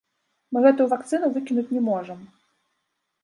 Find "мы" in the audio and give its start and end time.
0.55-0.63